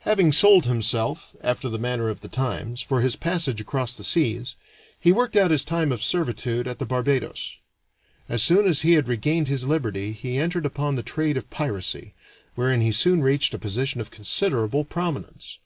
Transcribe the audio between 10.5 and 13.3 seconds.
upon the trade of piracy, wherein he soon